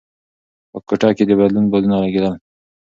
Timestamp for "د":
1.27-1.31